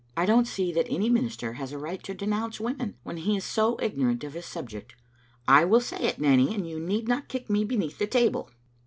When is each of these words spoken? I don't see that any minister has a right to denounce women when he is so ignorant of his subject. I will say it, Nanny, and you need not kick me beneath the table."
I 0.17 0.25
don't 0.25 0.47
see 0.47 0.71
that 0.71 0.87
any 0.89 1.11
minister 1.11 1.53
has 1.53 1.71
a 1.71 1.77
right 1.77 2.01
to 2.05 2.15
denounce 2.15 2.59
women 2.59 2.95
when 3.03 3.17
he 3.17 3.37
is 3.37 3.43
so 3.43 3.77
ignorant 3.79 4.23
of 4.23 4.33
his 4.33 4.47
subject. 4.47 4.95
I 5.47 5.63
will 5.63 5.79
say 5.79 5.99
it, 5.99 6.17
Nanny, 6.17 6.55
and 6.55 6.67
you 6.67 6.79
need 6.79 7.07
not 7.07 7.27
kick 7.29 7.51
me 7.51 7.63
beneath 7.65 7.99
the 7.99 8.07
table." 8.07 8.49